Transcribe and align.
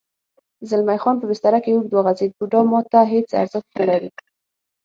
زلمی 0.69 0.97
خان 1.03 1.15
په 1.19 1.25
بستره 1.29 1.59
کې 1.63 1.71
اوږد 1.73 1.91
وغځېد: 1.93 2.31
بوډا 2.37 2.61
ما 2.71 2.79
ته 2.91 2.99
هېڅ 3.13 3.29
ارزښت 3.41 3.69
نه 3.79 3.85
لري. 3.89 4.09